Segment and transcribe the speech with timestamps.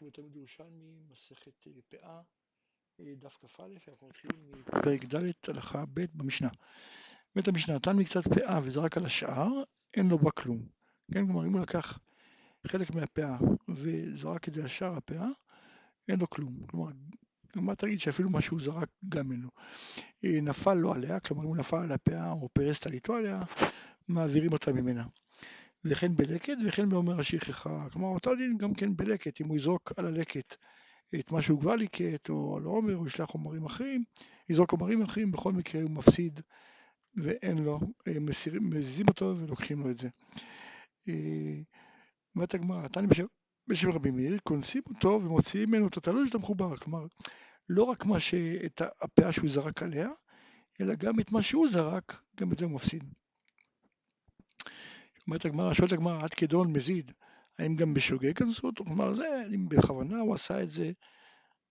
[0.00, 2.20] אנחנו בתלמוד ירושלמי, מסכת אה, פאה,
[3.00, 6.48] אה, דף כ"א, אנחנו מתחילים מפרק ד' הלכה ב' במשנה.
[7.34, 9.48] בית המשנה נתן מקצת פאה וזרק על השאר,
[9.96, 10.68] אין לו בה כלום.
[11.12, 11.98] כן, כלומר אם הוא לקח
[12.66, 15.28] חלק מהפאה וזרק את זה לשאר הפאה,
[16.08, 16.66] אין לו כלום.
[16.66, 16.90] כלומר,
[17.54, 19.50] מה תגיד שאפילו מה שהוא זרק גם אין לו.
[20.24, 23.42] אה, נפל לו עליה, כלומר אם הוא נפל על הפאה או פרס טליתו עליה,
[24.08, 25.04] מעבירים אותה ממנה.
[25.84, 27.86] וכן בלקט וכן באומר השכחה.
[27.92, 30.56] כלומר אותו דין גם כן בלקט, אם הוא יזרוק על הלקט
[31.18, 34.04] את מה שהוא כבר ליקט או על העומר, הוא ישלח חומרים אחרים,
[34.48, 36.40] יזרוק חומרים אחרים, בכל מקרה הוא מפסיד
[37.16, 40.08] ואין לו, אה, מסירים, מזיזים אותו ולוקחים לו את זה.
[41.08, 41.60] אה,
[42.36, 43.06] אומרת הגמרא, תני
[43.68, 47.06] בשם רבי מאיר, כונסים אותו ומוציאים ממנו את התלוי שאתה מחובר, כלומר
[47.68, 48.34] לא רק מה ש...
[48.34, 50.08] את הפאה שהוא זרק עליה,
[50.80, 53.04] אלא גם את מה שהוא זרק, גם את זה הוא מפסיד.
[55.26, 57.12] אומרת הגמרא, שואלת הגמרא, עד כדון מזיד,
[57.58, 58.84] האם גם בשוגג כנסו אותו?
[58.84, 60.90] כלומר, זה, אם בכוונה הוא עשה את זה,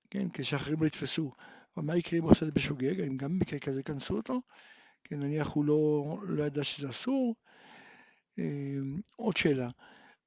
[0.09, 1.31] כן, כשאחרים לא יתפסו.
[1.78, 3.00] אבל מה יקרה אם הוא עושה את זה בשוגג?
[3.02, 4.41] האם גם במקרה כזה כנסו אותו?
[5.03, 7.36] כן, נניח הוא לא, לא ידע שזה אסור.
[8.39, 8.78] אה,
[9.16, 9.69] עוד שאלה,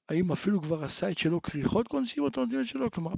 [0.09, 2.91] האם אפילו כבר עשה את שלו כריכות כונסים אותו נותנים את שלו?
[2.91, 3.13] כלומר,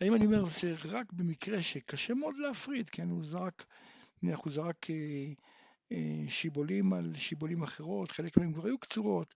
[0.00, 3.64] האם אני אומר זה רק במקרה שקשה מאוד להפריד, כן, הוא זרק,
[4.22, 5.32] נניח הוא זרק אה,
[6.28, 9.34] שיבולים על שיבולים אחרות, חלק מהם כבר היו קצורות,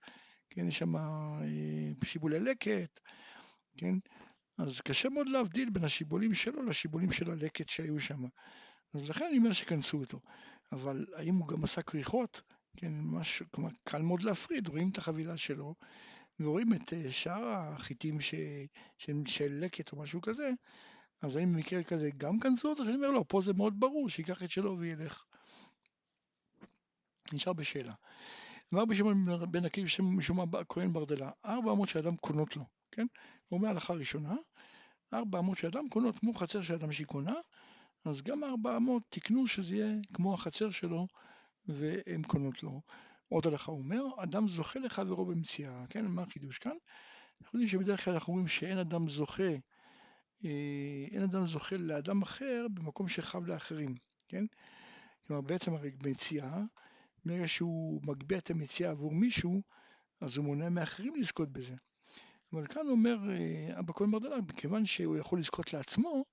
[0.50, 1.42] כן, יש שם אה,
[2.05, 3.00] שיבולי לקט,
[3.77, 3.94] כן,
[4.58, 8.24] אז קשה מאוד להבדיל בין השיבולים שלו לשיבולים של הלקט שהיו שם.
[8.94, 10.20] אז לכן אני אומר שכנסו אותו.
[10.72, 12.42] אבל האם הוא גם עשה כריכות?
[12.77, 15.74] כן, משהו, כלומר, קל מאוד להפריד, רואים את החבילה שלו,
[16.41, 18.34] ורואים את אה, שאר החיטים ש,
[18.98, 20.50] של, של לקט או משהו כזה,
[21.22, 22.84] אז האם במקרה כזה גם כנסו אותו?
[22.84, 25.24] שאני אומר לא, פה זה מאוד ברור, שייקח את שלו וילך.
[27.33, 27.92] נשאר בשאלה.
[28.75, 32.64] אמר בשמעון בן עקיב שם משום מה כהן ברדלה, ארבע אמות של אדם קונות לו,
[32.91, 33.06] כן?
[33.48, 34.34] הוא אומר הלכה ראשונה,
[35.14, 37.34] ארבע אמות של אדם קונות כמו חצר של אדם שהיא קונה,
[38.05, 41.06] אז גם ארבע אמות תקנו שזה יהיה כמו החצר שלו
[41.67, 42.80] והן קונות לו.
[43.29, 46.06] עוד הלכה הוא אומר, אדם זוכה לחברו במציאה, כן?
[46.06, 46.77] מה החידוש כאן?
[47.42, 49.52] אנחנו יודעים שבדרך כלל אנחנו אומרים שאין אדם זוכה,
[50.45, 53.95] אה, אין אדם זוכה לאדם אחר במקום שחב לאחרים,
[54.29, 54.45] כן?
[55.27, 56.62] כלומר בעצם הרי מציאה
[57.24, 59.62] מרגע שהוא מגביה את המציאה עבור מישהו,
[60.20, 61.74] אז הוא מונע מאחרים לזכות בזה.
[62.52, 66.24] אבל כאן אומר אה, אבא כהן ברדלה, מכיוון שהוא יכול לזכות לעצמו,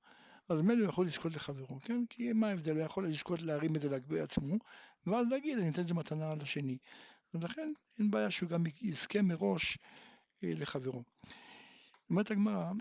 [0.49, 2.03] אז מילא הוא יכול לזכות לחברו, כן?
[2.09, 2.75] כי מה ההבדל?
[2.75, 4.55] הוא יכול לזכות להרים את זה להגביה עצמו,
[5.07, 6.77] ואז להגיד, אני אתן את זה מתנה לשני.
[7.33, 9.77] ולכן אין בעיה שהוא גם יזכה מראש
[10.43, 11.03] אה, לחברו.
[12.09, 12.71] אומרת הגמרא,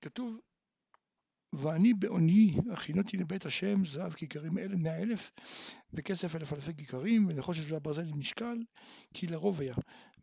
[0.00, 0.40] כתוב
[1.56, 5.30] ואני בעוני הכינותי לבית השם זהב כיכרים אלה מאה אלף
[5.92, 8.58] וכסף אלף אלפי כיכרים ונחושת והברזל משקל
[9.14, 9.74] כי לרוב היה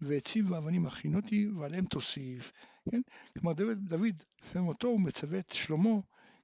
[0.01, 2.51] ועצים ואבנים הכינותי ועליהם תוסיף
[2.91, 3.01] כן?
[3.33, 5.99] כלומר דוד, דוד לפני מותו הוא מצווה את שלמה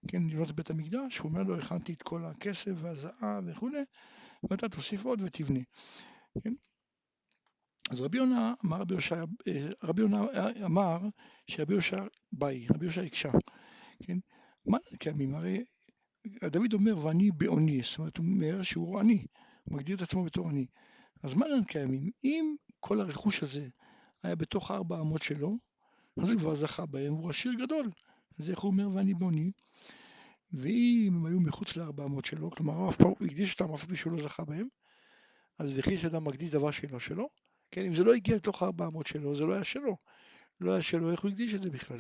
[0.07, 3.81] כן, לבנות בית המקדש, הוא אומר לו הכנתי את כל הכסף והזהב וכולי
[4.49, 5.59] ואתה תוסיף עוד ותבנה
[6.43, 6.53] כן?
[7.91, 10.25] אז רבי יונה אמר רבי יושע, אה, רבי יונה
[10.65, 10.99] אמר
[11.47, 13.31] שרבי יושע באי, רבי יושע הקשה,
[14.03, 14.17] כן?
[14.67, 15.35] מה קיימים?
[15.35, 15.63] הרי
[16.43, 19.25] דוד אומר ואני בעוני, זאת אומרת הוא אומר שהוא עני,
[19.63, 20.65] הוא מגדיר את עצמו בתור עני.
[21.23, 22.09] אז מה הם קיימים?
[22.23, 23.67] אם כל הרכוש הזה
[24.23, 25.57] היה בתוך ארבע אמות שלו,
[26.17, 27.91] אז הוא כבר זכה בהם, הוא עשיר גדול.
[28.39, 29.51] אז איך הוא אומר ואני בעוני?
[30.53, 33.95] ואם הם היו מחוץ לארבע אמות שלו, כלומר אף פעם הוא הקדיש אותם אף פעם
[33.95, 34.67] שהוא לא זכה בהם,
[35.59, 37.29] אז וכי שאדם מקדיש דבר שאינו שלו,
[37.71, 39.97] כן, אם זה לא הגיע לתוך ארבע אמות שלו, זה לא היה שלו.
[40.61, 41.99] לא היה שלו, איך הוא הקדיש את זה בכלל?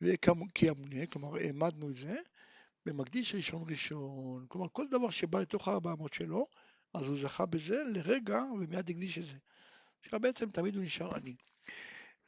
[0.00, 2.16] וכימונה, כלומר העמדנו את זה,
[2.86, 6.46] במקדיש ראשון ראשון, כלומר כל דבר שבא לתוך הארבע אמות שלו,
[6.94, 9.38] אז הוא זכה בזה לרגע ומיד הקדיש את זה.
[10.00, 11.36] עכשיו בעצם תמיד הוא נשאר עני.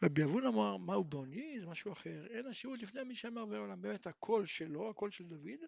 [0.02, 1.60] רבי אבון אמר, מה הוא בעוני?
[1.60, 2.26] זה משהו אחר.
[2.26, 3.82] אין השירות לפני מי שאמר בעולם.
[3.82, 5.60] באמת הקול שלו, הקול של דוד,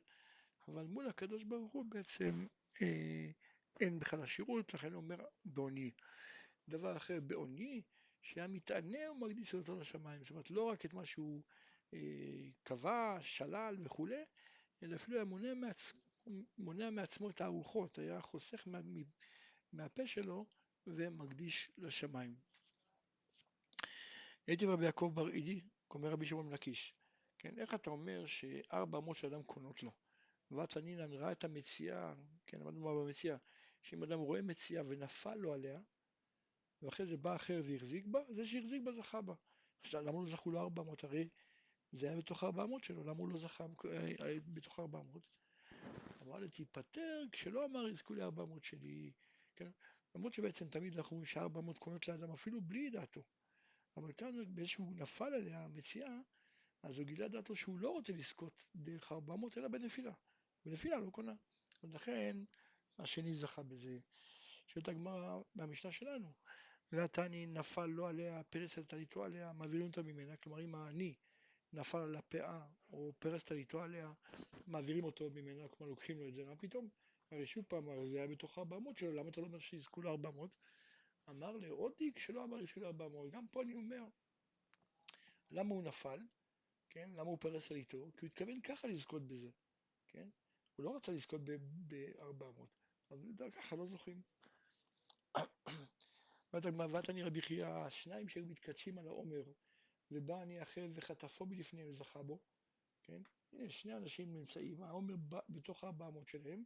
[0.69, 2.47] אבל מול הקדוש ברוך הוא בעצם
[2.83, 3.31] אה,
[3.81, 5.91] אין בכלל השירות, לכן הוא אומר בעוני.
[6.69, 7.83] דבר אחר, בעוני,
[8.23, 10.23] שהיה מתענה ומקדיש אותו לשמיים.
[10.23, 11.43] זאת אומרת, לא רק את מה שהוא
[12.63, 14.25] קבע, שלל וכולי,
[14.83, 16.01] אלא אפילו היה מונע מעצמו,
[16.59, 18.81] מונע מעצמו את הארוחות, היה חוסך מה,
[19.73, 20.47] מהפה שלו
[20.87, 22.37] ומקדיש לשמיים.
[24.47, 25.61] הייתי רבי יעקב בר אידי,
[25.91, 26.95] אומר רבי שמעון לקיש,
[27.39, 29.93] כן, איך אתה אומר שארבע אמות של אדם קונות לו?
[30.51, 32.15] ועצנינן ראה את המציאה,
[32.47, 33.37] כן, למדנו מה במציאה,
[33.83, 35.81] שאם אדם רואה מציאה ונפל לו עליה,
[36.83, 39.35] ואחרי זה בא אחר והחזיק בה, זה שהחזיק בה זכה בה.
[39.81, 41.05] עכשיו, למה לא זכו לו ארבע אמות?
[41.05, 41.29] הרי
[41.93, 43.67] זה היה בתוך 400 שלו, למה הוא לא זכה
[44.55, 45.27] בתוך 400?
[46.23, 49.13] אמר לי, תיפטר כשלא אמר יזכו לי 400 שלי,
[49.57, 49.71] כן?
[50.15, 53.23] למרות שבעצם תמיד אנחנו אומרים ש-400 קונות לאדם אפילו בלי דעתו,
[53.97, 56.19] אבל כאן באיזשהו נפל עליה מציאה,
[56.83, 60.13] אז הוא גילה דעתו שהוא לא רוצה לזכות דרך 400 אלא בנפילה.
[60.65, 61.35] בנפילה לא קונה.
[61.83, 62.37] ולכן
[62.99, 63.99] השני זכה בזה.
[64.67, 66.33] שואלת הגמרא מהמשנה שלנו,
[66.93, 71.15] והתני נפל לא עליה, פרס טליתו עליה, מעבירים אותה ממנה, כלומר אם העני
[71.73, 74.13] נפל על הפאה או פרס טליתו עליה,
[74.67, 76.89] מעבירים אותו ממנה, כלומר לוקחים לו את זה, מה פתאום?
[77.31, 80.49] הרי שוב פעם, הרי זה היה בתוך 400 שלו, למה אתה לא אומר שיזכו ל-400?
[81.29, 84.05] אמר לאודיק שלא אמר יזכו ל-400, גם פה אני אומר,
[85.51, 86.19] למה הוא נפל?
[86.91, 87.11] כן?
[87.15, 88.11] למה הוא פרס על איתו?
[88.17, 89.51] כי הוא התכוון ככה לזכות בזה,
[90.09, 90.29] כן?
[90.77, 91.41] הוא לא רצה לזכות
[91.89, 92.63] ב-400,
[93.11, 94.23] אז ככה לא זוכים.
[96.53, 99.43] ואת אני רבי חייא, שניים שהיו מתקדשים על העומר,
[100.13, 102.39] ובא אני אחר וחטפו מלפניהם וזכה בו,
[103.03, 103.23] כן?
[103.53, 105.15] הנה, שני אנשים נמצאים, העומר
[105.49, 106.65] בתוך הארבע אמות שלהם,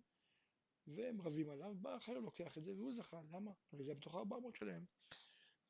[0.87, 3.53] והם רבים עליו, בא אחר לוקח את זה והוא זכה, למה?
[3.73, 4.85] הרי זה בתוך הארבע אמות שלהם.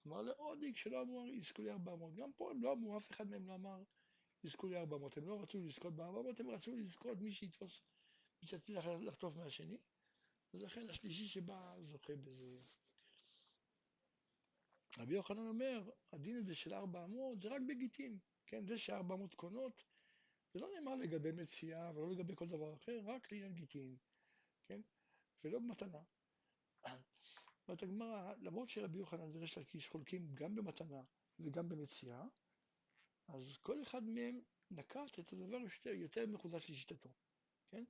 [0.06, 3.28] אמר לאודיק שלא אמרו יזכו לי ארבע אמות, גם פה הם לא אמרו, אף אחד
[3.30, 3.82] מהם לא אמר
[4.44, 7.82] יזכו לי ארבע אמות, הם לא רצו לזכות בארבע אמות, הם רצו לזכות מי שיתפוס,
[8.42, 9.78] מי שיצליח לחטוף מהשני,
[10.54, 12.58] ולכן השלישי שבא זוכה בזה.
[14.98, 19.34] רבי יוחנן אומר, הדין הזה של ארבע אמות זה רק בגיטין, כן, זה שארבע אמות
[19.34, 19.84] קונות,
[20.52, 23.96] זה לא נאמר לגבי מציאה ולא לגבי כל דבר אחר, רק לעניין גיטין,
[24.66, 24.80] כן,
[25.44, 26.02] ולא במתנה.
[27.68, 31.02] אומרת הגמרא, למרות שרבי יוחנן וריש לקיש חולקים גם במתנה
[31.38, 32.24] וגם במציאה,
[33.28, 34.40] אז כל אחד מהם
[34.70, 37.08] נקט את הדבר יותר, יותר מחודש לשיטתו,
[37.68, 37.84] כן?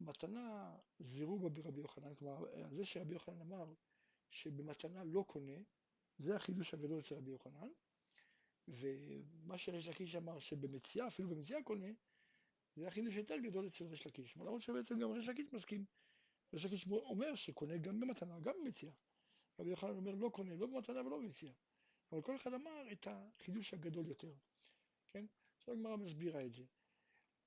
[0.00, 3.74] מתנה זירו ברבי יוחנן, כלומר, זה שרבי יוחנן אמר
[4.30, 5.58] שבמתנה לא קונה,
[6.16, 7.68] זה החידוש הגדול אצל רבי יוחנן,
[8.68, 11.88] ומה שריש לקיש אמר שבמציאה, אפילו במציאה קונה,
[12.76, 15.84] זה החידוש יותר גדול אצל ריש לקיש, למרות שבעצם גם ריש לקיש מסכים.
[16.52, 18.92] ריש לקיש אומר שקונה גם במתנה, גם במציאה.
[19.58, 21.52] רבי יוחנן אומר לא קונה, לא במתנה ולא במציאה.
[22.12, 24.34] אבל כל אחד אמר את החידוש הגדול יותר,
[25.08, 25.26] כן?
[25.56, 26.64] עכשיו הגמרא מסבירה את זה.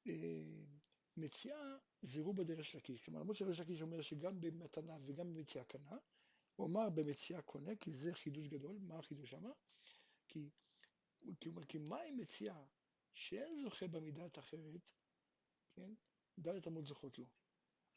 [0.07, 0.13] אה,
[1.18, 5.98] מציאה זה רובה דרש לקיש, כלומר למרות שריש לקיש אומר שגם במתנה וגם במציאה קנה,
[6.62, 9.52] הוא אמר במציאה קונה, כי זה חידוש גדול, מה החידוש שמה?
[10.28, 10.50] כי,
[11.40, 12.63] כי הוא אומר, כי מה עם מציאה
[13.13, 14.92] שאין זוכה במידת אחרת,
[15.74, 15.94] כן?
[16.40, 17.25] דלת אמות זוכות לו.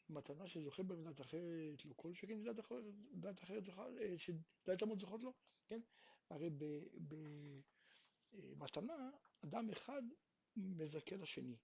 [0.09, 5.01] מתנה שזוכה במידת אחרת, לא כל שכן דלת אחרת, דלת אחרת זוכה, אה, שדלת אמות
[5.01, 5.33] זוכות לו,
[5.67, 5.81] כן?
[6.31, 6.51] הרי
[8.33, 9.11] במתנה,
[9.45, 10.03] אדם אחד
[10.57, 11.57] מזכה לשני,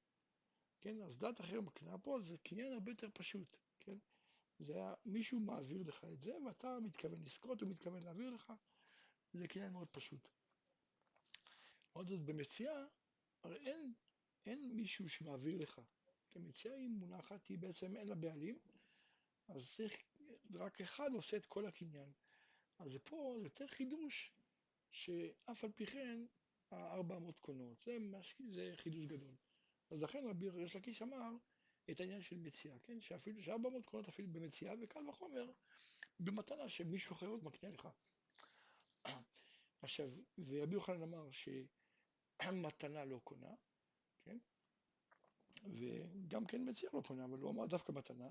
[0.80, 1.02] כן?
[1.02, 3.96] אז דת אחרת מקנה פה זה קניין הרבה יותר פשוט, כן?
[4.60, 8.52] זה היה, מישהו מעביר לך את זה, ואתה מתכוון לזכות, הוא מתכוון להעביר לך,
[9.32, 10.28] זה קניין מאוד פשוט.
[11.92, 12.84] עוד זאת במציאה,
[13.42, 13.94] הרי אין,
[14.46, 15.80] אין מישהו שמעביר לך.
[16.30, 18.58] כי מציאה היא מונחת, היא בעצם אין לה בעלים,
[19.48, 19.96] אז צריך,
[20.54, 22.12] רק אחד עושה את כל הקניין.
[22.78, 24.32] אז פה יותר חידוש,
[24.90, 26.24] שאף על פי כן,
[26.70, 27.98] הארבע אמות קונות, זה,
[28.50, 29.34] זה חידוש גדול.
[29.90, 31.30] אז לכן רבי ריש לקיש אמר,
[31.90, 33.00] את העניין של מציאה, כן?
[33.00, 35.50] שאפילו שארבע מאות קונות אפילו במציאה, וקל וחומר
[36.20, 37.88] במתנה שמישהו אחר עוד מקנה לך.
[39.82, 43.54] עכשיו, ורבי יוחנן אמר שמתנה לא קונה,
[44.24, 44.38] כן?
[45.64, 48.28] וגם כן מציאה לא קונה, אבל הוא אמר דווקא מתנה,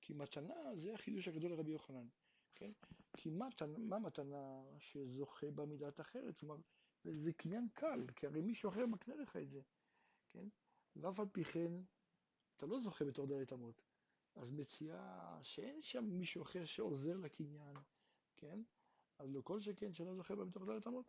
[0.00, 2.08] כי מתנה זה החידוש הגדול לרבי יוחנן,
[2.54, 2.72] כן?
[3.16, 6.38] כי מתנה, מה מתנה שזוכה במידת אחרת?
[6.38, 6.56] כלומר,
[7.04, 9.60] זה קניין קל, כי הרי מישהו אחר מקנה לך את זה,
[10.28, 10.48] כן?
[10.96, 11.72] ואף על פי כן,
[12.58, 13.82] אתה לא זוכה בתור דלת אמות.
[14.34, 17.76] אז מציעה שאין שם מישהו אחר שעוזר לקניין,
[18.36, 18.62] כן?
[19.18, 21.06] אז לא כל שכן שלא זוכה בתור דלת אמות.